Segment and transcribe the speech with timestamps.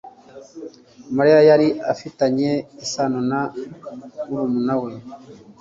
[1.15, 2.51] Mariya yari afitanye
[2.85, 3.41] isano na
[4.27, 4.91] murumuna we